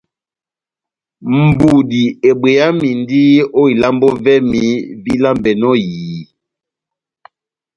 [1.59, 3.21] Budi ebweyamindi
[3.59, 4.61] ó ilambo vɛ́mi
[5.03, 6.21] vílambɛnɔ ó ehiyi.